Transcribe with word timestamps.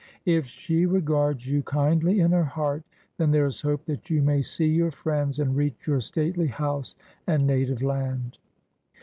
If 0.25 0.47
she 0.47 0.87
regards 0.87 1.45
you 1.45 1.61
kindly 1.61 2.21
in 2.21 2.31
her 2.31 2.43
heart, 2.43 2.81
then 3.19 3.29
there 3.29 3.45
is 3.45 3.61
hope 3.61 3.85
that 3.85 4.09
you 4.09 4.23
may 4.23 4.41
see 4.41 4.65
your 4.65 4.89
friends 4.89 5.39
and 5.39 5.55
reach 5.55 5.85
your 5.85 6.01
stately 6.01 6.47
house 6.47 6.95
and 7.27 7.45
native 7.45 7.83
land." 7.83 8.39